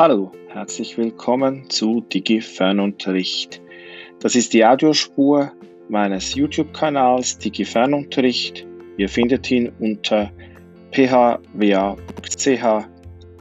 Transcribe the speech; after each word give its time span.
Hallo, 0.00 0.32
herzlich 0.48 0.96
willkommen 0.96 1.68
zu 1.68 2.00
Digi 2.00 2.40
Fernunterricht. 2.40 3.60
Das 4.20 4.34
ist 4.34 4.54
die 4.54 4.64
Audiospur 4.64 5.52
meines 5.90 6.34
YouTube-Kanals 6.34 7.36
Digi 7.36 7.66
Fernunterricht. 7.66 8.66
Ihr 8.96 9.10
findet 9.10 9.50
ihn 9.50 9.70
unter 9.78 10.32
phwa.ch 10.92 11.44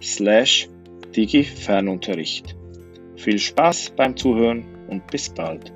slash 0.02 0.70
Digi 1.16 1.44
Fernunterricht. 1.46 2.58
Viel 3.16 3.40
Spaß 3.40 3.92
beim 3.92 4.18
Zuhören 4.18 4.66
und 4.90 5.08
bis 5.08 5.30
bald. 5.30 5.72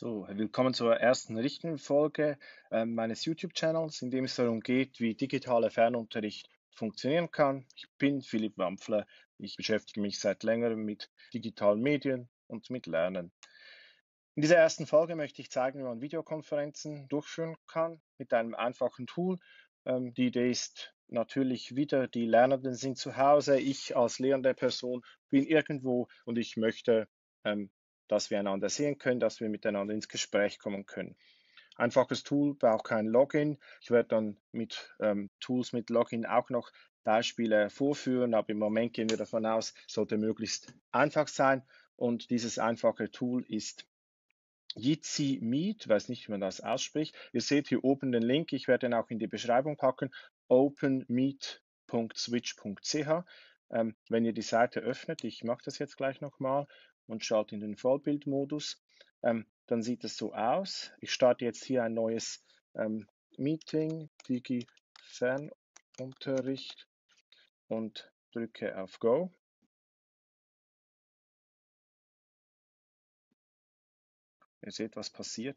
So, 0.00 0.28
willkommen 0.30 0.74
zur 0.74 0.94
ersten 0.94 1.36
richtigen 1.36 1.76
Folge 1.76 2.38
äh, 2.70 2.84
meines 2.84 3.24
YouTube-Channels, 3.24 4.00
in 4.00 4.12
dem 4.12 4.26
es 4.26 4.36
darum 4.36 4.60
geht, 4.60 5.00
wie 5.00 5.16
digitaler 5.16 5.72
Fernunterricht 5.72 6.48
funktionieren 6.70 7.32
kann. 7.32 7.66
Ich 7.74 7.90
bin 7.98 8.22
Philipp 8.22 8.56
Wampfler. 8.58 9.08
Ich 9.38 9.56
beschäftige 9.56 10.00
mich 10.00 10.20
seit 10.20 10.44
längerem 10.44 10.84
mit 10.84 11.10
digitalen 11.34 11.80
Medien 11.80 12.28
und 12.46 12.70
mit 12.70 12.86
Lernen. 12.86 13.32
In 14.36 14.42
dieser 14.42 14.58
ersten 14.58 14.86
Folge 14.86 15.16
möchte 15.16 15.42
ich 15.42 15.50
zeigen, 15.50 15.80
wie 15.80 15.84
man 15.84 16.00
Videokonferenzen 16.00 17.08
durchführen 17.08 17.56
kann 17.66 18.00
mit 18.18 18.32
einem 18.32 18.54
einfachen 18.54 19.08
Tool. 19.08 19.40
Ähm, 19.84 20.14
die 20.14 20.28
Idee 20.28 20.52
ist 20.52 20.94
natürlich 21.08 21.74
wieder, 21.74 22.06
die 22.06 22.26
Lernenden 22.26 22.74
sind 22.74 22.98
zu 22.98 23.16
Hause, 23.16 23.58
ich 23.58 23.96
als 23.96 24.20
lehrende 24.20 24.54
Person 24.54 25.02
bin 25.28 25.44
irgendwo 25.44 26.06
und 26.24 26.38
ich 26.38 26.56
möchte 26.56 27.08
ähm, 27.42 27.72
dass 28.08 28.30
wir 28.30 28.38
einander 28.38 28.68
sehen 28.68 28.98
können, 28.98 29.20
dass 29.20 29.40
wir 29.40 29.48
miteinander 29.48 29.94
ins 29.94 30.08
Gespräch 30.08 30.58
kommen 30.58 30.86
können. 30.86 31.16
Einfaches 31.76 32.24
Tool 32.24 32.54
braucht 32.54 32.86
kein 32.86 33.06
Login. 33.06 33.58
Ich 33.80 33.92
werde 33.92 34.08
dann 34.08 34.36
mit 34.50 34.92
ähm, 34.98 35.30
Tools 35.38 35.72
mit 35.72 35.90
Login 35.90 36.26
auch 36.26 36.50
noch 36.50 36.72
Beispiele 37.04 37.70
vorführen, 37.70 38.34
aber 38.34 38.50
im 38.50 38.58
Moment 38.58 38.92
gehen 38.92 39.08
wir 39.08 39.16
davon 39.16 39.46
aus, 39.46 39.72
sollte 39.86 40.18
möglichst 40.18 40.74
einfach 40.90 41.28
sein. 41.28 41.62
Und 41.96 42.30
dieses 42.30 42.58
einfache 42.58 43.10
Tool 43.10 43.44
ist 43.48 43.86
Jitsi 44.74 45.38
Meet, 45.40 45.88
weiß 45.88 46.08
nicht, 46.08 46.26
wie 46.26 46.32
man 46.32 46.40
das 46.40 46.60
ausspricht. 46.60 47.14
Ihr 47.32 47.40
seht 47.40 47.68
hier 47.68 47.84
oben 47.84 48.10
den 48.12 48.22
Link, 48.22 48.52
ich 48.52 48.68
werde 48.68 48.86
ihn 48.86 48.94
auch 48.94 49.10
in 49.10 49.18
die 49.18 49.26
Beschreibung 49.26 49.76
packen, 49.76 50.10
openmeet.switch.ch. 50.48 53.08
Ähm, 53.70 53.94
wenn 54.08 54.24
ihr 54.24 54.32
die 54.32 54.42
Seite 54.42 54.80
öffnet, 54.80 55.24
ich 55.24 55.44
mache 55.44 55.62
das 55.64 55.78
jetzt 55.78 55.96
gleich 55.96 56.20
nochmal, 56.20 56.66
und 57.08 57.24
schalte 57.24 57.54
in 57.54 57.60
den 57.60 57.76
Vollbildmodus, 57.76 58.80
ähm, 59.22 59.46
dann 59.66 59.82
sieht 59.82 60.04
es 60.04 60.16
so 60.16 60.32
aus. 60.34 60.92
Ich 61.00 61.12
starte 61.12 61.44
jetzt 61.44 61.64
hier 61.64 61.82
ein 61.82 61.94
neues 61.94 62.44
ähm, 62.74 63.08
Meeting, 63.36 64.10
Digi 64.28 64.66
Fernunterricht 65.02 66.86
und 67.66 68.12
drücke 68.32 68.78
auf 68.80 68.98
Go. 69.00 69.32
Ihr 74.62 74.72
seht, 74.72 74.96
was 74.96 75.10
passiert. 75.10 75.56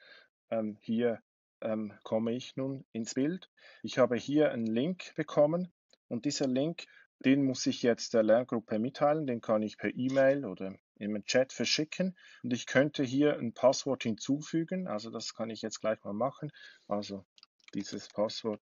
Ähm, 0.50 0.78
hier 0.82 1.22
ähm, 1.60 1.94
komme 2.04 2.34
ich 2.34 2.56
nun 2.56 2.86
ins 2.94 3.14
Bild. 3.14 3.50
Ich 3.84 3.98
habe 3.98 4.16
hier 4.16 4.52
einen 4.52 4.68
Link 4.68 5.14
bekommen 5.16 5.72
und 6.08 6.26
dieser 6.26 6.48
Link, 6.48 6.86
den 7.26 7.44
muss 7.44 7.66
ich 7.66 7.84
jetzt 7.84 8.14
der 8.14 8.24
Lerngruppe 8.24 8.80
mitteilen. 8.80 9.28
Den 9.28 9.42
kann 9.42 9.62
ich 9.62 9.78
per 9.78 9.94
E-Mail 9.94 10.46
oder 10.46 10.76
im 10.96 11.24
Chat 11.26 11.52
verschicken 11.52 12.16
und 12.44 12.54
ich 12.54 12.68
könnte 12.68 13.04
hier 13.04 13.38
ein 13.38 13.54
Passwort 13.54 14.04
hinzufügen. 14.04 14.88
Also 14.88 15.10
das 15.10 15.34
kann 15.34 15.50
ich 15.50 15.62
jetzt 15.62 15.82
gleich 15.82 16.04
mal 16.04 16.14
machen. 16.14 16.52
Also 16.88 17.26
dieses 17.74 18.08
Passwort 18.08 18.62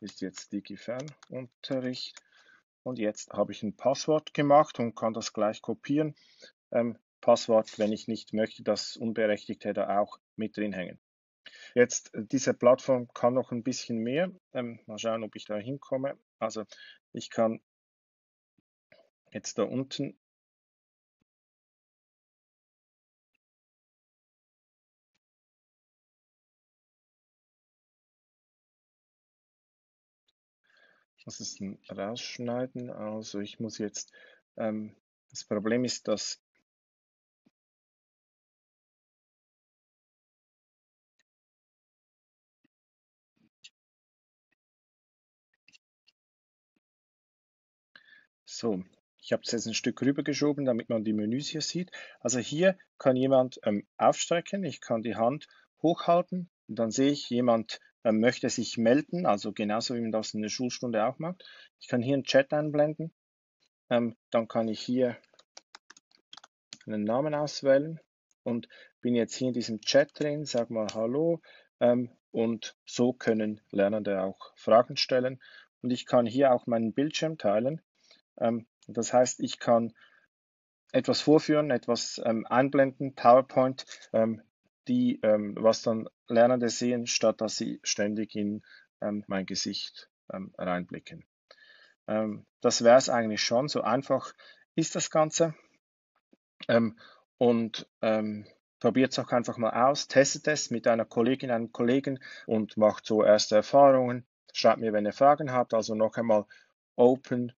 ist 0.00 0.20
jetzt 0.20 0.52
DigiFernunterricht 0.52 2.14
und 2.82 2.98
jetzt 2.98 3.32
habe 3.32 3.52
ich 3.52 3.62
ein 3.62 3.76
Passwort 3.76 4.34
gemacht 4.34 4.78
und 4.78 4.94
kann 4.94 5.14
das 5.14 5.32
gleich 5.32 5.62
kopieren. 5.62 6.14
Ähm, 6.72 6.98
Passwort, 7.20 7.78
wenn 7.78 7.92
ich 7.92 8.08
nicht 8.08 8.32
möchte, 8.32 8.62
dass 8.62 8.96
Unberechtigte 8.96 9.72
da 9.72 9.98
auch 9.98 10.18
mit 10.36 10.56
drin 10.56 10.72
hängen. 10.72 10.98
Jetzt, 11.74 12.14
äh, 12.14 12.24
diese 12.24 12.54
Plattform 12.54 13.08
kann 13.14 13.34
noch 13.34 13.52
ein 13.52 13.62
bisschen 13.62 13.98
mehr. 13.98 14.30
Ähm, 14.52 14.80
mal 14.86 14.98
schauen, 14.98 15.24
ob 15.24 15.36
ich 15.36 15.44
da 15.44 15.56
hinkomme. 15.56 16.18
Also 16.38 16.64
ich 17.12 17.30
kann 17.30 17.60
jetzt 19.32 19.58
da 19.58 19.62
unten 19.64 20.16
muss 31.26 31.40
es 31.40 31.58
rausschneiden. 31.90 32.88
Also 32.90 33.40
ich 33.40 33.58
muss 33.60 33.78
jetzt, 33.78 34.12
ähm, 34.56 34.94
das 35.30 35.44
Problem 35.44 35.84
ist, 35.84 36.08
dass 36.08 36.40
So, 48.46 48.82
ich 49.26 49.32
habe 49.32 49.42
es 49.44 49.50
jetzt 49.50 49.66
ein 49.66 49.74
Stück 49.74 50.00
rübergeschoben, 50.02 50.64
damit 50.64 50.88
man 50.88 51.02
die 51.02 51.12
Menüs 51.12 51.48
hier 51.48 51.60
sieht. 51.60 51.90
Also 52.20 52.38
hier 52.38 52.78
kann 52.96 53.16
jemand 53.16 53.58
ähm, 53.64 53.84
aufstrecken, 53.96 54.62
ich 54.62 54.80
kann 54.80 55.02
die 55.02 55.16
Hand 55.16 55.48
hochhalten. 55.82 56.48
Und 56.68 56.78
dann 56.78 56.92
sehe 56.92 57.10
ich, 57.10 57.28
jemand 57.28 57.80
ähm, 58.04 58.20
möchte 58.20 58.48
sich 58.48 58.78
melden, 58.78 59.26
also 59.26 59.52
genauso 59.52 59.96
wie 59.96 60.00
man 60.00 60.12
das 60.12 60.32
in 60.32 60.42
der 60.42 60.48
Schulstunde 60.48 61.04
auch 61.04 61.18
macht. 61.18 61.44
Ich 61.80 61.88
kann 61.88 62.02
hier 62.02 62.14
einen 62.14 62.22
Chat 62.22 62.52
einblenden, 62.52 63.12
ähm, 63.90 64.16
dann 64.30 64.46
kann 64.46 64.68
ich 64.68 64.80
hier 64.80 65.16
einen 66.86 67.02
Namen 67.02 67.34
auswählen 67.34 67.98
und 68.44 68.68
bin 69.00 69.16
jetzt 69.16 69.34
hier 69.34 69.48
in 69.48 69.54
diesem 69.54 69.80
Chat 69.80 70.12
drin, 70.14 70.44
sag 70.44 70.70
mal 70.70 70.86
Hallo. 70.94 71.40
Ähm, 71.80 72.10
und 72.30 72.76
so 72.84 73.12
können 73.12 73.60
Lernende 73.72 74.22
auch 74.22 74.52
Fragen 74.54 74.96
stellen. 74.96 75.42
Und 75.82 75.90
ich 75.90 76.06
kann 76.06 76.26
hier 76.26 76.52
auch 76.52 76.68
meinen 76.68 76.92
Bildschirm 76.92 77.38
teilen. 77.38 77.82
Ähm, 78.38 78.66
das 78.86 79.12
heißt, 79.12 79.40
ich 79.40 79.58
kann 79.58 79.92
etwas 80.92 81.20
vorführen, 81.20 81.70
etwas 81.70 82.20
ähm, 82.24 82.46
einblenden, 82.46 83.14
PowerPoint, 83.14 83.84
ähm, 84.12 84.42
die, 84.88 85.20
ähm, 85.22 85.54
was 85.58 85.82
dann 85.82 86.08
Lernende 86.28 86.68
sehen, 86.68 87.06
statt 87.06 87.40
dass 87.40 87.56
sie 87.56 87.80
ständig 87.82 88.34
in 88.34 88.62
ähm, 89.00 89.24
mein 89.26 89.46
Gesicht 89.46 90.08
ähm, 90.32 90.54
reinblicken. 90.56 91.24
Ähm, 92.06 92.46
das 92.60 92.84
wäre 92.84 92.96
es 92.96 93.08
eigentlich 93.08 93.42
schon. 93.42 93.68
So 93.68 93.82
einfach 93.82 94.32
ist 94.74 94.94
das 94.94 95.10
Ganze. 95.10 95.54
Und 97.38 97.86
probiert 98.80 99.12
es 99.12 99.18
auch 99.18 99.30
einfach 99.30 99.58
mal 99.58 99.88
aus, 99.88 100.08
testet 100.08 100.48
es 100.48 100.70
mit 100.70 100.86
einer 100.86 101.04
Kollegin, 101.04 101.50
einem 101.50 101.70
Kollegen 101.70 102.18
und 102.46 102.78
macht 102.78 103.04
so 103.04 103.22
erste 103.22 103.56
Erfahrungen. 103.56 104.26
Schreibt 104.54 104.80
mir, 104.80 104.94
wenn 104.94 105.04
ihr 105.04 105.12
Fragen 105.12 105.52
habt. 105.52 105.74
Also 105.74 105.94
noch 105.94 106.16
einmal 106.16 106.46
Open 106.96 107.52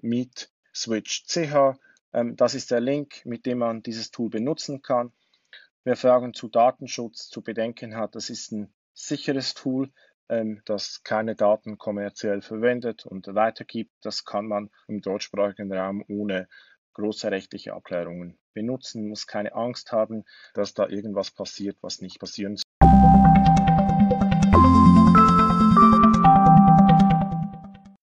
Meet 0.00 0.50
Switch 0.78 1.24
CH. 1.26 1.78
Ähm, 2.12 2.36
das 2.36 2.54
ist 2.54 2.70
der 2.70 2.80
Link, 2.80 3.24
mit 3.24 3.46
dem 3.46 3.58
man 3.58 3.82
dieses 3.82 4.10
Tool 4.10 4.30
benutzen 4.30 4.82
kann. 4.82 5.12
Wer 5.84 5.96
Fragen 5.96 6.34
zu 6.34 6.48
Datenschutz 6.48 7.28
zu 7.28 7.42
bedenken 7.42 7.96
hat, 7.96 8.14
das 8.14 8.30
ist 8.30 8.52
ein 8.52 8.72
sicheres 8.94 9.54
Tool, 9.54 9.90
ähm, 10.28 10.62
das 10.64 11.02
keine 11.02 11.34
Daten 11.34 11.78
kommerziell 11.78 12.42
verwendet 12.42 13.06
und 13.06 13.26
weitergibt. 13.34 13.92
Das 14.02 14.24
kann 14.24 14.46
man 14.46 14.70
im 14.86 15.00
deutschsprachigen 15.00 15.72
Raum 15.72 16.04
ohne 16.08 16.48
große 16.94 17.30
rechtliche 17.30 17.74
Abklärungen 17.74 18.38
benutzen, 18.54 19.08
muss 19.08 19.26
keine 19.26 19.54
Angst 19.54 19.92
haben, 19.92 20.24
dass 20.54 20.74
da 20.74 20.88
irgendwas 20.88 21.30
passiert, 21.30 21.76
was 21.80 22.00
nicht 22.00 22.18
passieren 22.18 22.58